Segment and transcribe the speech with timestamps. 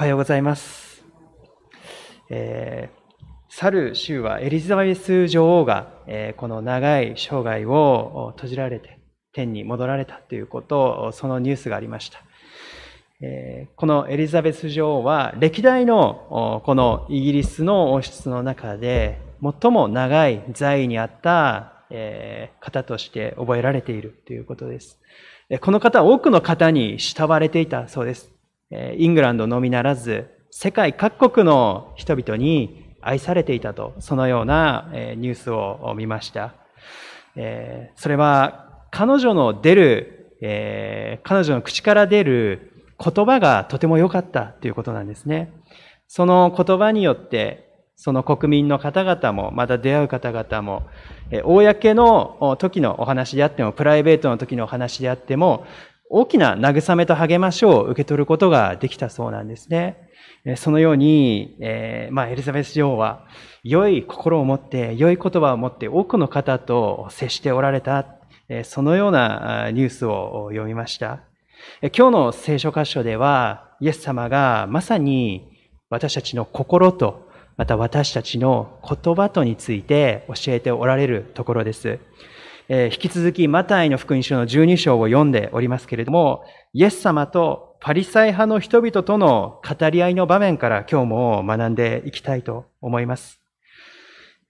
[0.00, 1.04] おはようございます。
[2.30, 8.98] えー、去る週はエリザベス女王が、えー、この長い生涯を閉じられて
[9.34, 12.22] 天に戻られたということ、そのニュースがありました。
[13.20, 24.98] えー、このエリザベス女王は歴代のこのイギリスの王室の中で最も長い在位にあった、え方として覚えられているということです。
[25.60, 28.39] この方は多くの方に慕われていたそうです。
[28.70, 36.54] イングランドのみならず、世界各国の人々に愛されていたと、そのようなニュースを見ました。
[37.96, 40.36] それは、彼女の出る、
[41.22, 45.52] 彼女の口から出る言葉がとても良かったということなんですね。
[46.06, 50.82] その言葉によって、その国民の方々も、また出会う方々も、
[51.44, 55.66] 公の時のお話であっても、プライベートの時のお話であっても、
[56.12, 60.10] 大きな慰めと励ましを受け取ることができたそうなんですね。
[60.56, 63.26] そのように、えー、まあ、エリザベス女王は、
[63.62, 68.06] 良い心を持って、良い言葉を持って多くの方と接しておられた、
[68.64, 71.20] そのようなニュースを読みました。
[71.96, 75.52] 今日の聖書箇所では、イエス様がまさに
[75.90, 82.00] 私たちの心と、また私たちの言葉とについて教えておられるところです。
[82.72, 93.40] えー、引き続きマタイの福音書の12章を読んでおりますけれども、イエス様とパリサイ派の人々との語り合いの場面から今日も学んでいきたいと思います。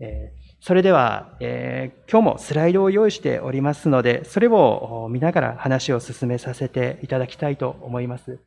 [0.01, 8.39] えー、それでは、えー、今日もスライドを用意しておりますので、それを見ながら話を進めさせていただきたいと思います。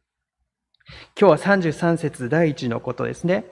[1.20, 3.46] 今日は33節第一のことですね。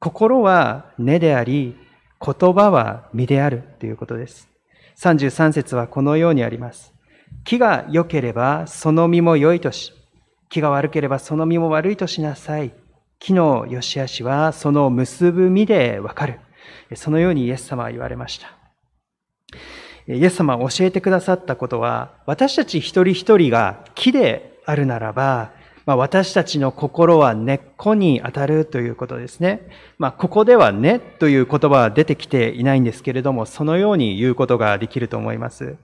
[0.00, 1.76] 心は根であり、
[2.24, 4.48] 言葉は身であるということです。
[4.98, 6.92] 33節はこのようにあります。
[7.44, 9.92] 木が良ければその実も良いとし、
[10.48, 12.72] 木が悪ければその実も悪いとしなさい。
[13.20, 16.40] 木の良し悪しはその結ぶ実でわかる。
[16.94, 18.48] そのようにイエス様は言われました。
[20.08, 25.52] イエス様は教えてくださったことは、私たち一人一人が木であるならば、
[25.88, 29.70] まあ、私たちの心は根っこに当たるということですね。
[29.96, 35.76] まあ、ここではねという言葉は出てきていないんですけれども、そのように言うことができると思います。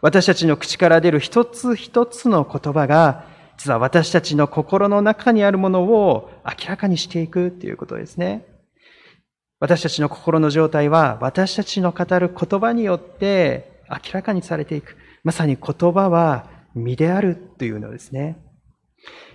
[0.00, 3.26] 私たちの口から出る一つ一つの言葉が、
[3.58, 8.46] 実は私たちの心の中にあるものを明らかにしていくということですね。
[9.60, 14.96] 私たちの心の状態は、私たちの語る言葉によって明らかにされていく。
[15.22, 18.47] まさに言葉は身であるというのですね。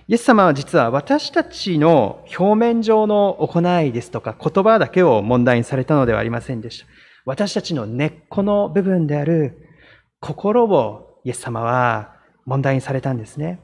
[0.06, 6.86] イエス様は実は私たちの表面上の行いですとか言葉だけを問題にされたのではありませんでした。
[7.24, 9.66] 私たちの根っこの部分である
[10.20, 13.60] 心をイエス様は問題にされたんですね。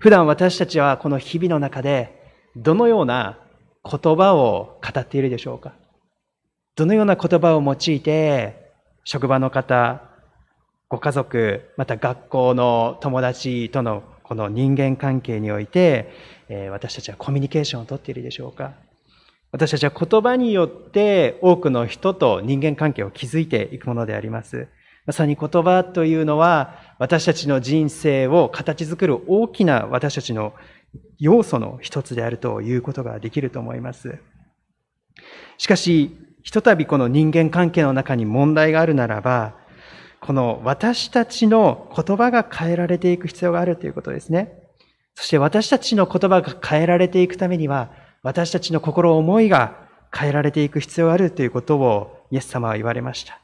[0.00, 3.38] 普段私たちはこの日々の中でどのような
[3.84, 5.74] 言葉を語っているでしょうか？
[6.74, 8.72] どのような言葉を用いて
[9.04, 10.02] 職場の方、
[10.88, 16.10] ご家族、また学校の友達とのこの人間関係において、
[16.48, 18.72] え私たちはコミュニケーションをとっているでしょうか
[19.52, 24.66] 私たちは言葉によって多くの人と人間関係を築いていくものであります。
[25.06, 30.54] まさに言葉というのは私たちの人生を形作る大きな私たちの
[31.20, 34.18] 要素の一つであるということができると思います。
[35.56, 39.54] しかし、ひとたびこの人間関係の中に問題があるならば、
[40.26, 44.58] この私たちの言葉が変えられていく必要があるということですね。
[45.14, 47.92] そして私たちの言葉が変えられていくためには、
[48.24, 53.40] 私たちの心思いが変えられていく必要があるということをイエス様は言われました。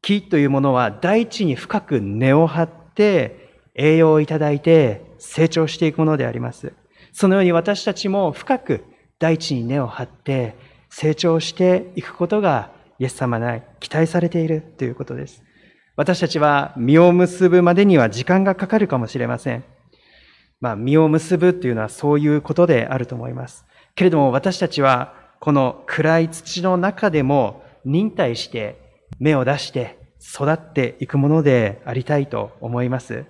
[0.00, 6.72] 木というものは大地に深く根を張って栄養をいただいて成長していくものであります。
[7.12, 8.84] そのように私たちも深く
[9.18, 10.56] 大地に根を張って
[10.88, 15.42] 成長していくことがイエス様に期待されているということです。
[15.96, 19.64] 私たちは実を結ぶまでには時間がかかるかもしれません。
[20.60, 23.64] まあ、実を結ぶというのはそういうことであると思います。
[23.94, 33.24] けれども私たちはこの暗い土の中でも忍耐して芽を出して育っていくものでありたいと思います。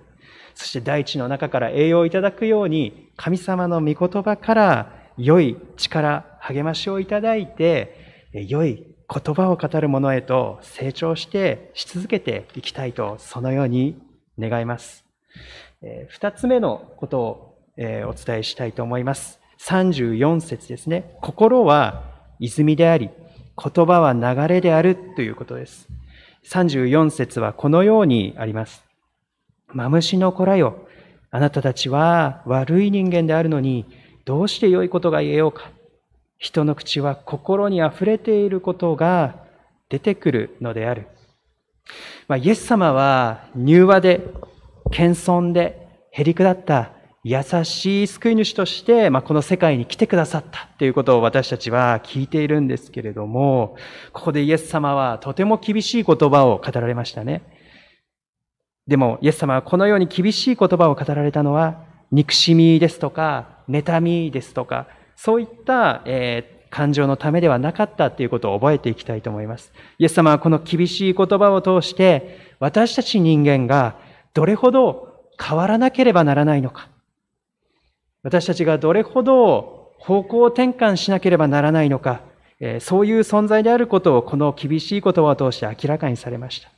[0.55, 13.95] そして大地の中から栄養をいただくように神様の御言葉から良い力、励ましをいただいて良い言葉を語る者へと成長してし続けていきたいと、そのように
[14.37, 15.05] 願います。
[16.09, 19.39] 二つ目のことをお伝えしたいと思います。
[19.59, 21.15] 34節ですね。
[21.21, 22.03] 心は
[22.39, 23.09] 泉であり、
[23.57, 25.87] 言葉は流れであるということです。
[26.45, 28.83] 34節はこのようにあります。
[29.67, 30.87] マムシの子らよ。
[31.31, 33.85] あなたたちは悪い人間であるのに、
[34.25, 35.71] どうして良いことが言えようか。
[36.37, 39.35] 人の口は心に溢れていることが
[39.89, 41.07] 出てくるのである。
[42.27, 44.21] まあ、イエス様は柔和で、
[44.91, 46.91] 謙遜で、へりくだった
[47.23, 53.75] 優しい救い主として、まあ、この世界に来てくださったということを私たちは聞いているんですけれども、
[54.13, 57.43] ここでイエス様はとても厳しい言葉を語られましたね。
[58.87, 69.73] でも、イエス様はこのように厳しい言葉を語られたのは、憎しみですとか、妬みですとか、そういった、えー、感情のためではなかったということを覚えていきたいと思います。
[69.97, 73.97] イエス様はこの厳しい言葉を通して、私たち人間が
[74.33, 76.89] どれほど変わらなければならないのか。
[78.21, 82.21] 私たちがどれほど方向転換しなければならないのか、
[82.59, 86.69] え、そういう存在であることをこの厳しい言葉を通して明らかにされました。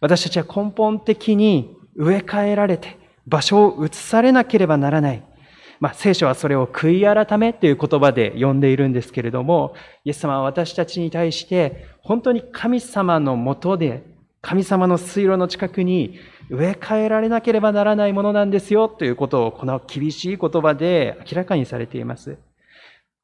[0.00, 5.22] 私たちは根本的に植え替えられて場所を移されなければならない。
[5.80, 9.74] まあ、聖書はそれを悔い改めという言葉で呼んでいるんですけれども、
[10.04, 14.04] イエス様は私たちに対して、本当に神様のもとで、
[14.40, 16.18] 神様の水路の近くに
[16.50, 22.36] 植え替えられなければならないものなんですよということをこの厳しい言葉で明らかにされています。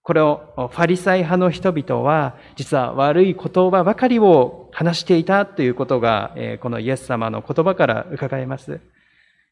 [0.03, 8.81] これをファリサイ派の人々は実は悪い言葉ばかりを話していたということがこのイエス様の言葉から伺えます。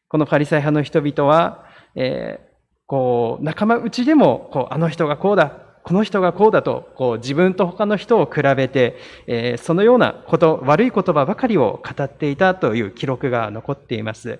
[0.07, 2.48] このファリサイ派の人々は、え
[2.89, 5.51] こう、仲間内でも、こう、あの人がこうだ、
[5.83, 8.97] この人がこうだと、こう、自分と他の人を比べて、
[9.27, 14.39] えー、そのようなこと、悪い言葉ばかりを語っていたという記録が残っています。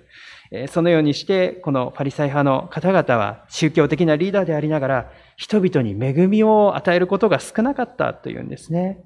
[0.50, 8.98] えー、そのようにして、このパリサイ派の方々は宗教的なリーダーでありながら、人々に恵みを与えることが少なかったというんですね。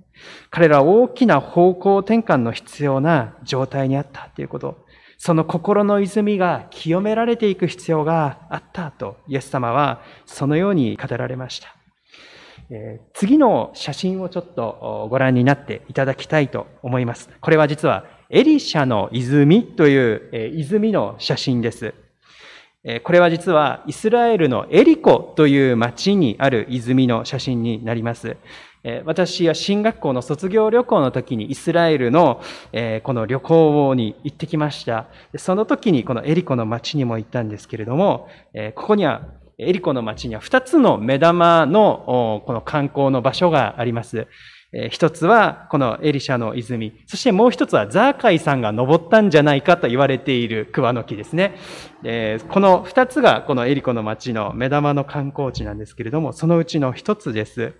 [0.49, 4.84] 彼らは大きな方向転換の必要な状態にあったということ。
[5.27, 11.75] その心の泉が清められていく必要があったと、イエス様はそのように語られました。
[12.69, 17.31] えー、次の写真をちょっとご覧になっていただきたいと思います。
[17.41, 21.95] これは実はエリシャの泉という、えー、泉の写真です。
[23.03, 28.37] これは実はイスラエルのエリコという町にある泉の写真になります。
[29.07, 32.43] 私は進学校の卒業旅行の時にイスラエルの
[33.03, 35.07] この旅行に行ってきました。
[35.39, 38.29] その時にこのエリコの町にも行ったんですけれども、
[38.75, 39.23] ここには、
[39.57, 44.27] エリコの町には2つの目玉のこの観光の場所があります。
[44.91, 47.01] 一つはこのエリシャの泉。
[47.07, 51.55] そしてもう一つはザーカイさんが登ったんじゃないかと言われている桑の木ですね。
[52.49, 57.73] この二つがこのエリコの町の目玉の観光地なんですけれども、そのうちの一つです。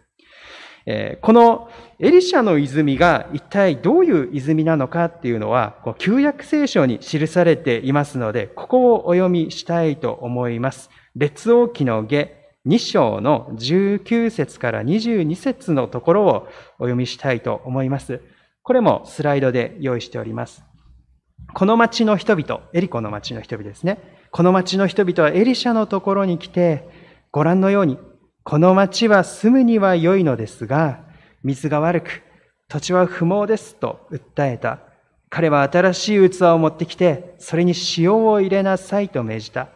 [0.87, 10.91] えこのエリシャの泉が一体どういう泉なのかっていうのは、旧約聖書に記されていますので、ここをお読みしたいと思います。
[11.17, 18.23] 列王記の下2章の19節から22節のところをお読みしたいと思います。
[18.63, 20.65] これもスライドで用意しております。
[21.53, 23.99] この町の人々、エリコの町の人々ですね。
[24.31, 26.89] この町の人々はエリシャのところに来て、
[27.31, 27.99] ご覧のように
[28.45, 31.01] この町は住むには良いのですが、
[31.43, 32.23] 水が悪く、
[32.69, 34.81] 土地は不毛ですと訴えた。
[35.31, 39.69] 彼は新しい器を持ってきて、それに塩を入れなさいと命じた。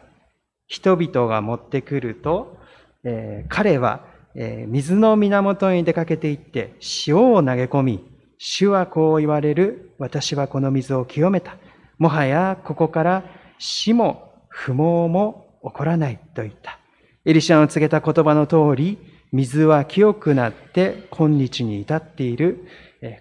[0.67, 2.58] 人々が持ってくると、
[3.03, 6.75] えー、彼は、えー、水の源に出かけていって
[7.07, 9.93] 塩を投げ込み、主はこう言われる。
[9.97, 11.57] 私はこの水を清めた。
[11.97, 13.23] もはやここから
[13.57, 16.79] 死も不毛も起こらないと言った。
[17.25, 18.97] エリシャの告げた言葉の通り、
[19.31, 22.65] 水は清くなって今日に至っている。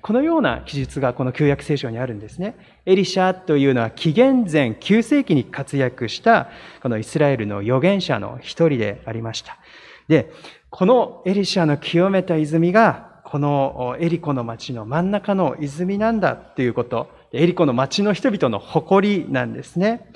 [0.02, 2.56] このような記述がこの旧約聖書にあるんですね。
[2.84, 6.48] エリシャというのは紀元前9世紀に活躍した
[6.82, 9.58] このイスラエルの預言者の一人でありました。
[10.08, 10.32] で、
[10.70, 20.10] このエリシャの清めた泉がこのエリコの町の真ん中の泉なんだということ、エリコの町の人々の誇りなんですね。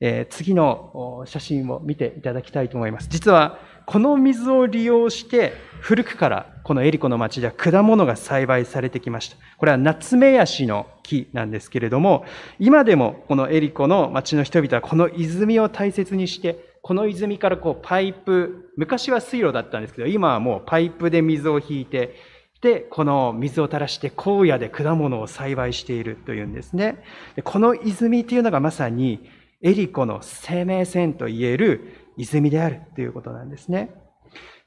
[0.00, 3.08] え次の写真を見ていただきたいと思います。
[3.10, 9.36] 実は、この水を利用して、古くからこのエリコの町では果物が栽培されてきました。
[9.58, 12.24] これはナツメヤシの木なんですけれども、
[12.58, 22.14] 今でもこのエリコの町の人々はこの泉を大切にして、この泉からこうパイプ、昔は水路だったんですけど、今はもうパイプで水を引いて、
[22.62, 27.04] で、この水を垂らして荒野で果物を栽培しているというんですね。
[27.42, 29.28] この泉というのがまさに
[29.60, 33.90] エリコの生命線といえる泉であるということなんですね。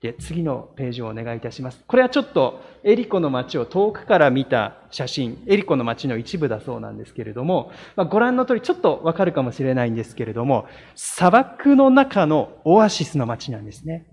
[0.01, 1.83] で、次のページをお願いいたします。
[1.87, 14.05] これはちょっとエリコの街を遠くから見た写真、エリコの街の一部だそうなんですけれども、まあ、ご覧の通りちょっとわかるかもしれないんですけれども、砂漠の中のオアシスの街なんですね。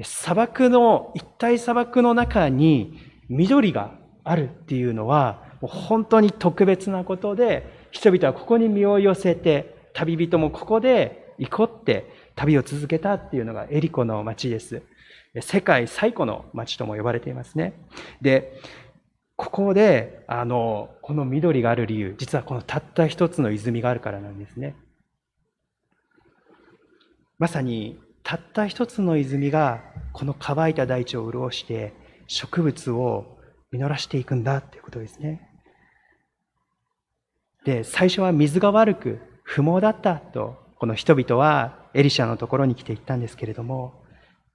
[0.00, 12.06] 砂漠の、一体砂漠の中に緑があるっていうのは、本当に特別なことで、人々はここに身を寄せて、旅人もここで行こって
[12.38, 14.82] 旅を続けたっていうのがエリコの町です。
[15.40, 17.74] 世界最古の町とも呼ばれていますね。
[18.22, 18.60] で、
[19.34, 24.76] ここで、あの、この緑がある理由、実はこのたった一つの泉があるからなんですね。
[27.38, 31.92] まさに、たった一つの泉が、この乾いた大地を潤して、
[32.28, 33.38] 植物を
[33.72, 35.48] 実らしていくんだっていうことですね。
[37.64, 44.04] で、最初は水が悪く、不毛だったと、この人々はエリシャのところに来て言ったんですけれども、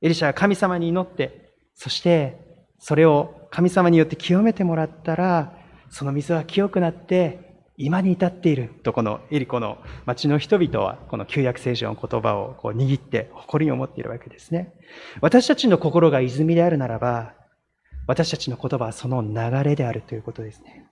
[0.01, 2.37] エリシャは神様に祈って、そして
[2.79, 5.53] それを神様によって清めてもらったら、
[5.89, 14.73] その水は清くなって、今に至っていると、このエリコの町の人々は、この旧約聖書の言葉をこう握って誇りに思っているわけですね。
[15.19, 17.33] 私たちの心が泉であるならば、
[18.07, 20.85] 私たちの言葉はその流れであるということですね。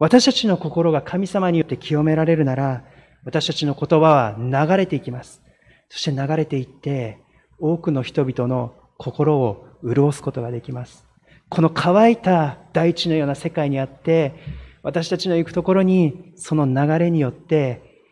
[0.00, 2.84] 私たちの心が神様によって清められるなら、
[3.24, 5.45] 私たちの言葉は流れていきます。
[5.88, 7.18] そして流れていって、
[7.58, 11.06] 多くの人々の心を潤すことができます。
[11.48, 14.34] この乾いた大地のような世界にあって、
[14.82, 18.02] 私たちの行くところに、その流れによって、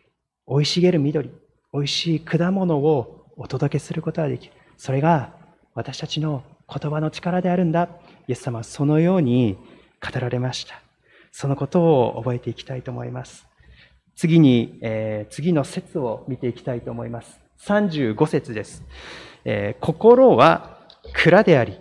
[0.47, 1.31] 生い茂る緑、
[1.73, 4.53] 美味しい果物をお届けすることができる。
[4.77, 5.33] それが
[5.73, 7.89] 私たちの言葉の力であるんだ。
[8.27, 9.57] イエス様はそのように
[10.01, 10.81] 語られました。
[11.31, 13.45] そのことを覚えていきたいと思います。
[14.15, 17.44] 次に、えー、次の説を見ていきたいと思います。
[17.65, 18.83] 35節です。
[19.43, 20.79] えー、心は
[21.13, 21.79] 蔵であり、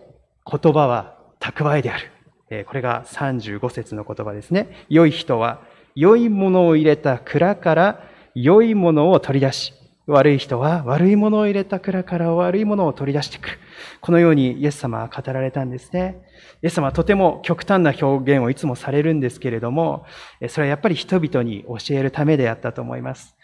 [0.50, 2.11] 言葉は蓄えである。
[2.50, 4.87] えこれが35節の言葉ですね。
[4.88, 5.62] 良い人は、
[5.95, 8.00] 良いものを入れた蔵から
[8.35, 9.73] 良いものを取り出し、
[10.07, 13.59] 悪い人は悪いものを入れた蔵から悪いものを取り出していく。
[14.00, 16.23] このようにイエス様は語られたんですね。
[16.62, 20.05] イエス様はとても極端な表現をいつもされるんですけれども、
[20.49, 23.35] それはやっぱり人々に教えるためであったと思います。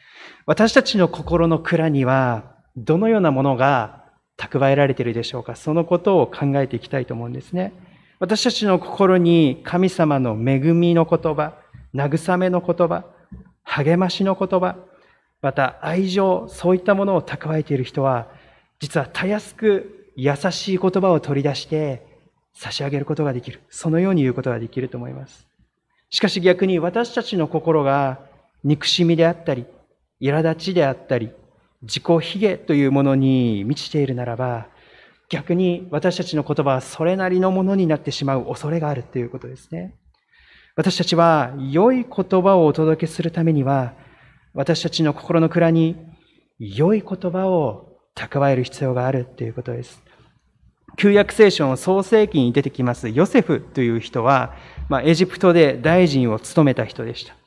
[0.47, 2.45] 私たちの心の蔵には、
[2.77, 4.05] どのようなものが
[4.37, 5.55] 蓄えられているでしょうか？
[5.57, 7.73] そのことを考えていきたいと思うんですね。
[8.19, 11.55] 私たちの心に神様の恵みの言葉、
[11.95, 13.05] 慰めの言葉、
[13.63, 14.77] 励ましの言葉、
[15.43, 18.29] また愛情、そういったものを蓄えている人は、
[18.79, 22.07] 実はたやすく優しい言葉を取り出して
[22.53, 23.61] 差し上げることができる。
[23.71, 25.47] そのように言うことができると思います。
[26.11, 28.21] しかし逆に私たちの心が
[28.65, 29.65] 憎しみであったり、
[30.21, 31.31] 苛立ちであったり、
[31.83, 34.69] 自己卑下というものに満ちているならば、
[35.31, 39.95] 逆に私たちの言葉はそれなりのものになってしまう恐れがあるということですね。
[40.77, 43.95] 私たちは良い言葉をお届けするためには、
[44.53, 45.97] 私たちの心の蔵に
[46.59, 50.03] 良い言葉を蓄える必要があるということです。
[50.97, 54.55] 旧約聖書の創世記に出てきますヨセフという人は、
[54.89, 57.40] まあ、エジプトで大臣を務めた人でした。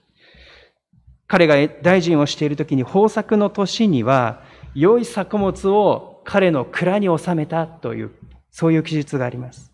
[1.33, 4.43] 彼が大臣をしている時に豊作の年には
[4.75, 8.11] 良い作物を彼の蔵に収めたという、
[8.51, 9.73] そういう記述があります。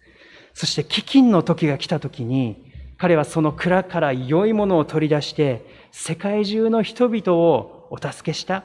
[0.53, 8.63] そして飢饉の時が来た時に彼はその蔵から良いものを取り出して世界中の人々をお助けした。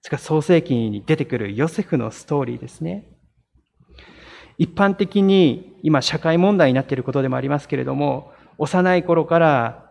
[0.00, 3.06] それから創世記に出てくるヨセフのストーリーですね。
[4.58, 9.81] 一般的に今社会問題になっていることでもありますけれども、幼い頃から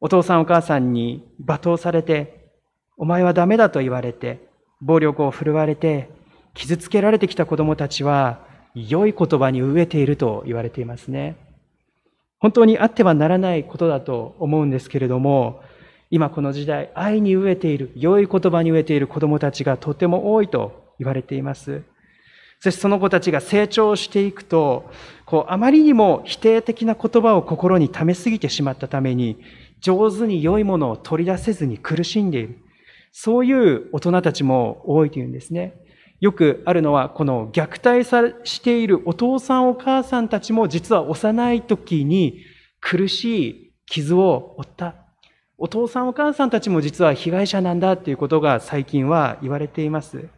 [0.00, 2.50] お父さんお母さんに罵倒されて、
[2.96, 4.48] お前はダメだと言われて、
[4.80, 6.10] 暴力を振るわれて、
[6.54, 8.40] 傷つけられてきた子供たちは、
[8.74, 11.36] 良い言葉に飢えていると言われていますね。
[12.38, 15.60] 本当にあってはならないことだと思うんですけれども、
[16.10, 21.82] 今この時代、愛に飢えている、良い言葉に飢えている子供たちがとても多いと言われています。
[22.58, 24.90] そしてその子たちが成長していくと、
[25.24, 29.38] こう、あまりにも否定的な言葉を心に溜めすぎてしまったために、
[29.80, 32.58] 上手に良いものを取り出せずに苦しんでいる。
[33.12, 35.74] そういう大人たちも多いというんですね。
[36.20, 42.40] よくあるのは、この虐待さしているお父さんお母さんたちも実は幼い時に
[42.80, 44.94] 苦しい傷を負った。
[45.56, 50.28] お父さんお母さんたちも実は被害者なんだっていうことが最近は言われています。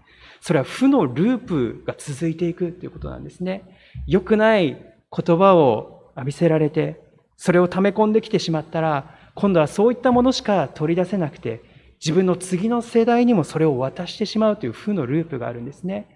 [0.40, 3.62] それは負のループが続いていくということなんですね。
[4.06, 7.00] 良くない言葉を浴びせられて、
[7.36, 11.62] それを溜め込んできてしまったら、今度はそういったものしか取り出せなくて、
[12.00, 16.08] 自分の次の世代にもそれを渡してしまうという負のループがあるんですね。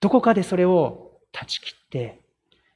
[0.00, 2.20] どこかでそれを断ち切って、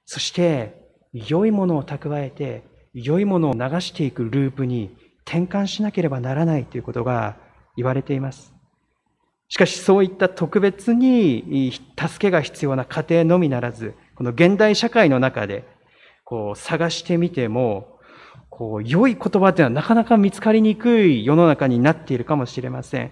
[0.04, 0.74] そして
[1.12, 7.36] 良いものを蓄えて、良いものを流していくループに転換しなければならないということが
[7.76, 8.52] 言われています。
[9.48, 15.64] しかしそういった特別に助けが必要な家庭のみならず、この現代社会の中で
[16.24, 17.99] こう探してみても、
[18.60, 23.10] こう良い言葉っていうのはなかなか見つかりにくい世の中になっているかもしれません。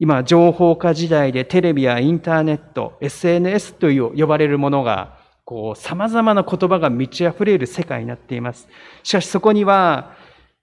[0.00, 8.66] 今、情報化時代でテレビやインターネット、SNS という呼ばれるものが、こう、様々な言葉が満ち溢れる世界になっています。
[9.04, 10.16] しかしそこには、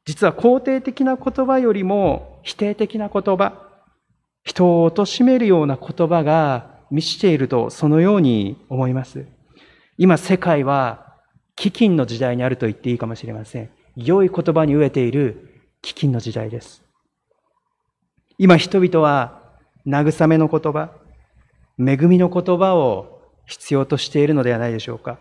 [0.03, 3.53] 実は肯定的な言葉よりも否定的な言葉、
[4.43, 9.25] 人を貶めるような言葉が満ちていると、そのように思います。
[9.97, 11.15] 今、世界は
[11.55, 13.69] 飢饉の時代にあると言っていいかもしれません。
[13.95, 16.83] 良い言葉に飢えている飢饉の時代です。
[18.37, 19.41] 今人々は
[19.87, 20.91] 慰めの言葉、
[21.79, 25.19] 恵みの言葉を必要としているのではないでしょうか。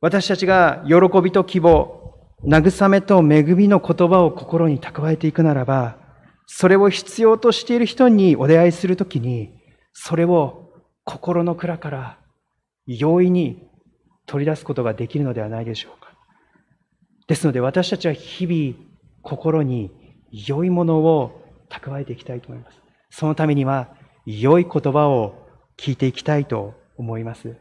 [0.00, 5.96] 私たちが喜びと希望、慰めと恵みの言葉を心に蓄えていくならば、
[6.46, 9.54] それを必要としている人にお出会いするときに、
[9.94, 10.72] それを
[11.04, 12.18] 心の蔵から
[12.86, 13.66] 容易に
[14.26, 16.03] 取り出すことができるのではないでしょうか。
[17.26, 18.88] ですので私たちは日々
[19.22, 19.90] 心に
[20.30, 22.80] 良いものを蓄えていきたいと思います。
[23.10, 23.88] そのためには、
[24.26, 27.54] 良い言葉を聞いていきたいと思います。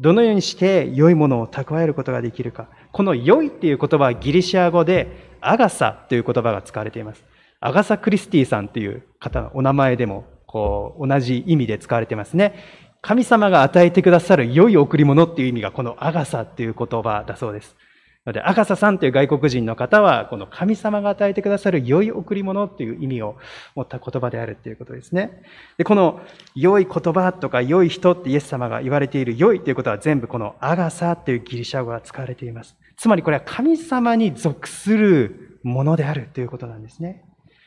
[0.00, 2.68] どのようにして良いものを蓄えることができるか。
[2.92, 7.22] この良いっていう言葉はギリシア語でアガサという言葉が使われています。
[7.60, 12.54] アガサ・クリスティさんという方のお名前でもこう同じ意味で使われていますね。
[13.02, 17.76] 神様が与えてくださる良い贈り物っていう意味がこのアガサっていう言葉だそうです。
[18.24, 23.36] ので、アガサさんという外国人の方は、この神様が与えてくださる良い贈り物という意味を
[23.74, 25.42] 持った言葉であるということですね。
[25.76, 26.20] で、この
[26.54, 32.76] 良い言葉とか良い人ってイエス様が言われている良いということは全部このアガサというギリシャ語が使われています。
[32.96, 37.24] つまりこれは神様に属するものであるということなんですね。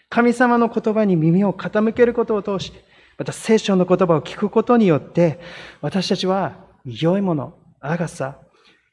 [0.10, 2.80] 神様の言葉に耳を傾けることを通して、
[3.18, 5.40] また聖書の言葉を聞くことによって、
[5.82, 8.38] 私たちは良いもの、アガサ、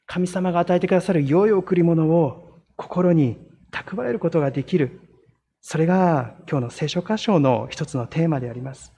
[0.05, 3.37] 神様が与えてくださる良い贈り物を心に
[3.71, 5.01] 蓄えることができる。
[5.61, 8.93] それが今日の聖書箇所の一つのテーマであります。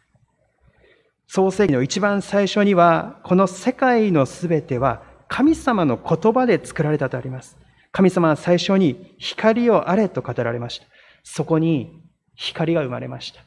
[1.28, 7.58] 創世記の一番最初には、この世界のすべては神様の言葉で作られたとあります。
[7.92, 10.86] 神様は最初に光をあれと語られました。
[11.24, 12.02] そこに
[12.36, 13.42] 光が生まれました。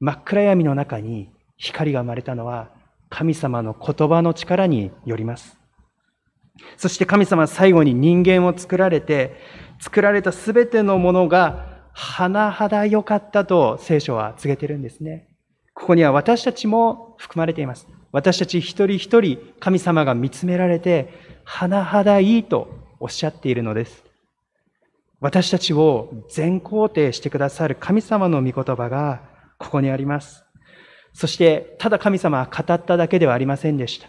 [0.00, 2.70] 真っ暗闇の中に光が生まれたのは
[3.08, 5.57] 神様の言葉の力によります。
[6.76, 9.36] そして神様は最後に人間を作られて、
[9.80, 15.28] 作られたすべてのものが、甚だ良かったと聖書は告げてるんですね。
[15.74, 17.86] ここには私たちも含まれています。
[18.12, 21.12] 私たち一人一人神様が見つめられて、
[21.44, 22.68] 甚だいいと
[23.00, 24.04] おっしゃっているのです。
[25.20, 29.22] 私たちを全肯定してくださる神様の御言葉が
[29.58, 30.44] ここにあります。
[31.12, 34.08] そして、ただ神様は語っただけではありませんでした。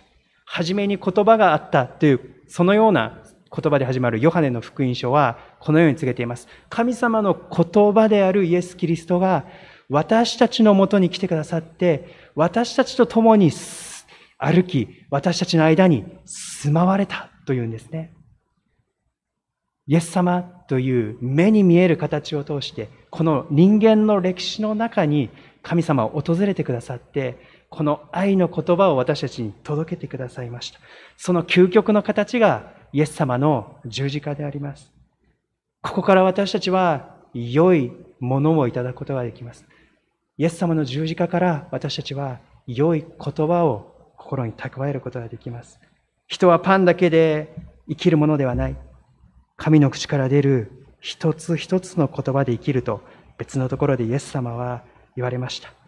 [0.52, 3.22] 初めに言葉があったという、そのような
[3.56, 6.48] 言葉で始まるヨハネの福音書は、このように告げています。
[6.70, 9.46] 神様の言葉であるイエス・キリストが、
[9.90, 13.52] 私たちのもとに来てくださって、私たちと共に
[14.40, 18.12] 歩き、私たちの間に住まわれたというんですね。
[19.86, 25.30] イエス様という目に見える形を通して、この人間の歴史の中に
[25.62, 27.38] 神様を訪れてくださって、
[27.70, 30.80] この愛の言葉を私たちに届けてくださいました。
[31.18, 34.92] その究極の形がイエス様の十字架であります。
[35.82, 39.66] ここから私たちは良いものをいただくことができます。
[40.38, 45.80] イエス様の十字架から私たちは良い言葉を心に蓄えることができます。
[46.28, 47.54] 人はパンだけで
[47.88, 48.76] 生きるものではない。
[49.58, 53.02] 神の口から出る一つ一つの言葉で生きると
[53.38, 54.84] 別のところでイエス様は
[55.16, 55.79] 言われました。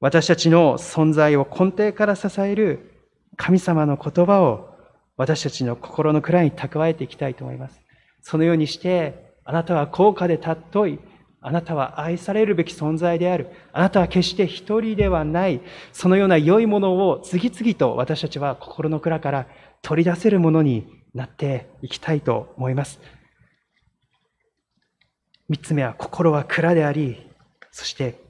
[0.00, 4.74] 私たちの存在を根底から支える神様の言葉を
[5.16, 7.80] 私たちの心の蔵に蓄えていきたいと思います。
[8.20, 10.98] そのようにして、あなたは高価で尊い。
[11.46, 13.50] あなたは愛されるべき存在である。
[13.72, 15.60] あなたは決して一人ではない。
[15.92, 19.46] そのような良いものを次々と私たちは心の蔵から
[19.82, 22.98] 取り出せるものになっていきたいと思います。
[25.48, 27.30] 三つ目は心は蔵であり、
[27.70, 28.23] そして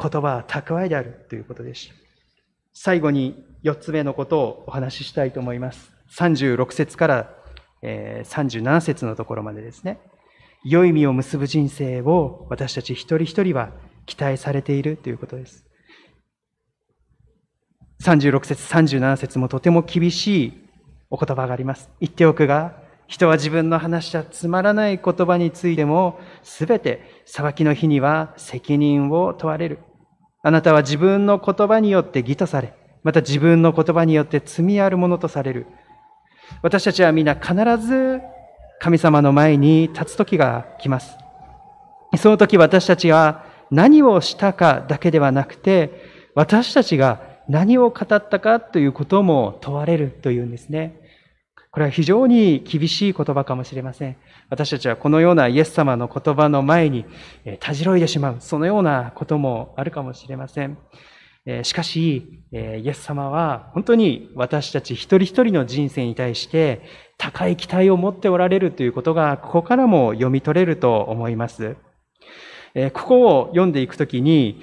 [0.00, 1.94] 言葉は蓄えであるということでした。
[2.72, 5.92] 最後に4つ目のことをお話ししたいと思います。
[6.16, 7.34] 36節から
[7.82, 10.00] 37節のところまでですね。
[10.64, 13.70] 良い実を結ぶ人生を私たち一人一人は
[14.06, 15.66] 期待されているということです。
[18.02, 20.68] 36節、37節もとても厳しい
[21.10, 21.90] お言葉があります。
[22.00, 29.80] 言っておくが、人は自分の話したつまらない言葉についても、すべて裁きの日には責任を問われる。
[30.42, 32.72] あなたは自分の言葉によって義とされ、
[33.02, 35.66] また自分の言葉によって罪あるものとされる。
[36.62, 38.20] 私たちは皆必ず
[38.80, 41.16] 神様の前に立つ時が来ます。
[42.16, 50.99] その時私たちは何をしたかだけではなくて、私たちが何を語ったかということも問われるというんですね。
[51.72, 54.16] これは非常に厳しい言葉かもしれません。
[54.48, 57.04] 私たちはこのようなイエス様の言葉の前に
[57.44, 60.78] えたじろいでしまう、そのようなこともあるかもしれません。
[61.46, 66.82] えしかし、えイエス様は本当に私たち一人一人の人生に対して
[67.16, 71.76] 高い期待を持っておられるということが、ここからも読み取れると思います。
[72.74, 74.60] えここを読んでいくときに、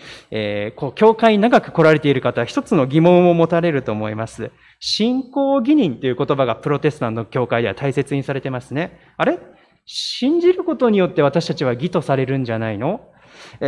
[0.76, 4.52] こう、教会に長く来られている方は一つの疑問を持たれると思います。
[4.80, 9.00] 信仰義人という言葉がプロテスタントの教会では大切にされてますね。
[9.18, 9.40] あれ？
[9.86, 13.02] 信じることによって私たちは義とされるんじゃないの？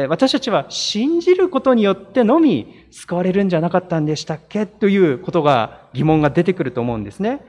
[0.10, 4.66] 私たちは信じることによってのみ救われるんじゃなかったんでしたっけ？
[4.66, 7.42] ということが疑問が出てくると思うんですね。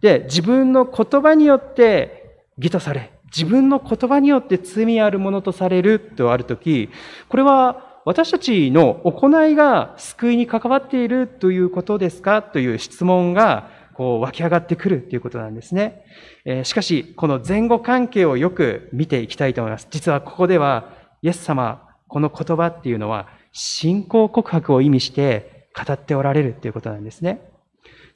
[0.00, 6.90] で、自分の言葉によって義とされ、自分の言葉によって罪あるものとされるとあるとき、
[7.28, 12.40] これは私たちの行いが救いに関わっているということですか？
[12.40, 16.04] という質問がこう湧き上がってくるということなんですね。
[16.62, 19.88] しかし、この前後関係をよく見ていきたいと思います。
[19.90, 20.92] 実はここでは、
[21.22, 27.40] イエス様、この言葉っていうのは、信仰告白を意味して語っておられるということなんですね。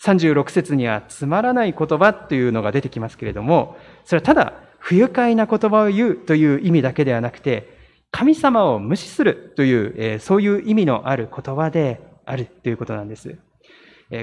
[0.04, 7.79] 36節には、つまらない言葉というのが出てきますけれども、それはただ、不愉快な言葉を言うという意味だけではなくて、
[8.10, 13.38] 神様を無視するという、えそういう意味のある言葉であるということなんです。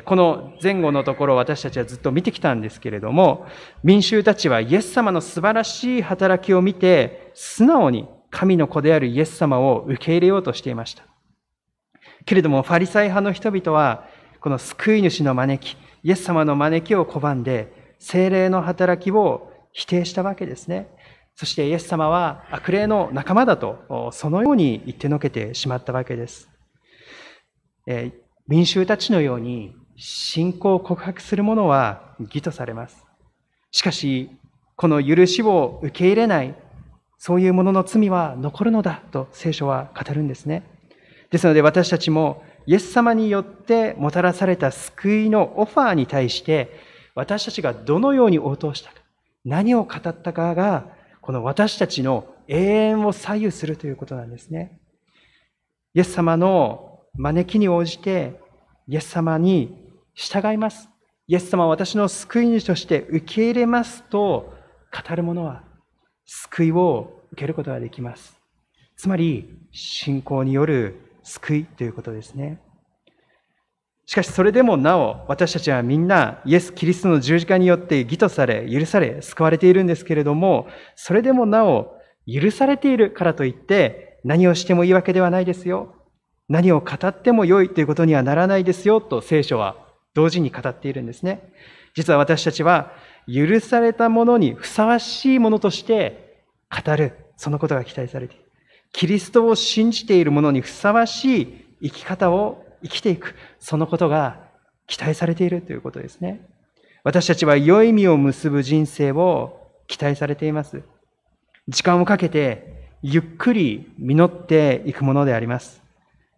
[0.04, 3.48] この前後のところ私たちはずっと見てきたんですけれども、
[3.84, 11.04] 民衆たちはイエス様の素晴らしい働きを見て、素直に神の子であるイエス様を受け入れようとしていました。
[12.26, 14.06] けれども、ファリサイ派の人々は、
[14.42, 20.90] この救い主の招き、イエス様の招きを拒んで、精霊の働きを否定したわけですね。
[21.40, 26.50] そしてイエス様は悪霊の仲間だと、そのように言ってのけてしまったわけです。
[27.86, 28.12] え
[28.48, 33.06] 民衆たちのように信仰を告白する者は義とされます。
[33.70, 34.32] しかし、
[34.76, 36.56] この許しを受け入れない、
[37.20, 40.64] そういう者の罪は残るのだと聖書は語るんですね。
[41.30, 46.80] ですので私たちもイエス様によってもたらされた救いのオファーに対して
[47.14, 49.02] 私たちがどのように応答したか、
[49.46, 50.97] 何を語ったかが
[51.28, 54.80] この私たちの永遠を左右するということなんですね。
[55.94, 58.40] イエス様の招きに応じて
[58.88, 60.88] イエス様に従います。
[61.28, 64.54] イエス様は私の救い主として受け入れますと
[64.90, 65.64] 語る者は
[66.26, 68.40] 救いを受けることができます。
[68.96, 72.62] つまり、信仰による救いということですね。
[74.08, 85.94] しかしそれでもなお私たちはみんなイエス・キリストの十字架によって義とされ許され救われているんですけれどもそれでもなお許されているからといって何をしてもいいわけではないですよ。
[86.50, 89.76] 何を語っても良いということにはならないですよと聖書は
[90.14, 91.54] 同時に語っているんですね。
[91.94, 92.94] 実は私たちは
[93.28, 98.46] 許されたものにふさわしいものとして語る、そのことが期待されている。
[98.94, 104.40] キリストを信じている者にふさわしい生き方を生きていく、そのことが
[104.88, 106.46] 期待されているということですね。
[107.04, 110.84] 私たちは良い意味を結ぶ人生を期待されています。
[111.68, 115.84] 時間をかけてゆっくり実っていくものであります。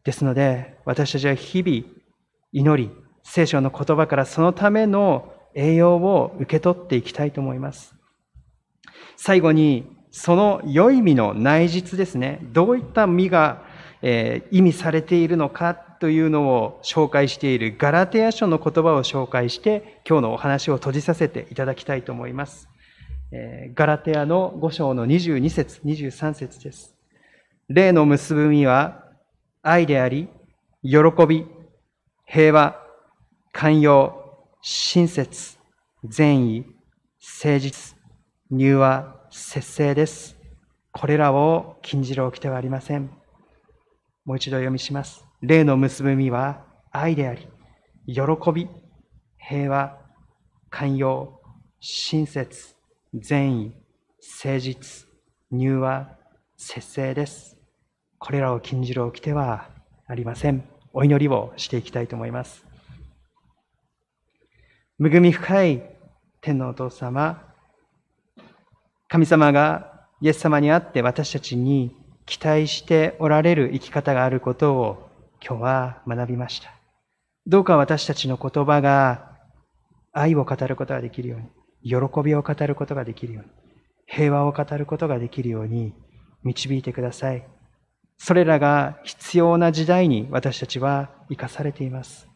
[0.04, 2.00] ですので、私たちは日々
[2.52, 2.92] 祈り、
[3.24, 7.96] 聖書の言葉からそのための栄養を受け取っていきたいと思います。
[9.18, 12.40] 最後に、その良い実の内実ですね。
[12.52, 13.64] どういった実が、
[14.02, 22.70] えー、意味されているのかというのを紹介しているガラテヤ書の言葉を紹介して今日のお話を閉じさせていただきたいと思います。
[23.32, 26.96] えー、ガラテヤの5章の22節23節です。
[27.68, 29.04] 例の結ぶ実は
[29.62, 30.30] 愛であり、
[30.82, 31.46] 喜び、
[32.26, 32.82] 平和、
[33.52, 35.58] 寛容、親切、
[36.04, 36.66] 善意、
[37.42, 37.96] 誠実、
[38.50, 40.38] 入和、節制です。
[40.92, 43.12] これらを禁じるおきてはありません。
[44.26, 45.29] もう一度読みします。
[45.42, 47.48] 例の結ぶ実は愛であり、
[48.06, 48.22] 喜
[48.54, 48.68] び、
[49.38, 49.98] 平和、
[50.70, 51.40] 寛容、
[51.80, 52.76] 親切、
[53.14, 53.74] 善意、
[54.42, 55.08] 誠実、
[55.50, 56.10] 入和、
[56.58, 57.58] 節制です。
[58.18, 59.70] これらを禁じる掟は
[60.08, 60.68] ありません。
[60.92, 62.66] お祈りをしていきたいと思います。
[65.02, 65.84] 恵み深い
[66.42, 67.50] 天のお父様、
[69.08, 75.09] 神様がイエス様にあって私たちに期待しておられる生き方があることを
[75.46, 76.72] 今日は学びました。
[77.48, 79.38] どうか私たちの言葉が
[80.12, 81.48] 愛を語ることができるように、
[81.84, 83.50] 喜びを語ることができるように、
[84.06, 85.94] 平和を語ることができるように
[86.44, 87.46] 導いてください。
[88.18, 92.28] それらが必要な時代に私たちは生かされています。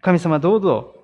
[0.00, 0.94] 神様どうぞ、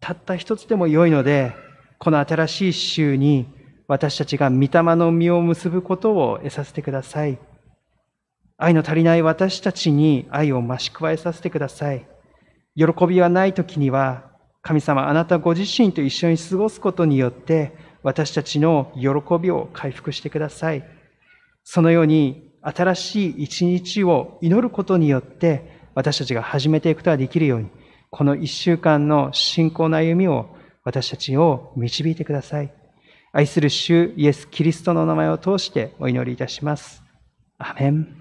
[0.00, 1.52] たった一つでも良いので、
[1.98, 3.46] この新しい週に
[3.86, 7.38] 私たちが御霊の実を結ぶことを得させてください。
[8.60, 12.06] 愛の足りない私たちに愛を増し加えさせてください。
[12.76, 14.30] 喜びがない時には、
[14.62, 19.08] 神様あなたご自身と一緒に過ごすことによって、私たちの喜
[19.40, 20.84] びを回復してください。
[21.64, 27.70] そのように新しい一日を祈ることによって、私たちが始めていくことができるように、
[28.10, 32.70] この一週間の信仰の歩みを私たちを導いてください。
[33.32, 37.02] 愛する主イエス・キリストの名前を通してお祈りいたします。
[37.58, 38.19] アメン。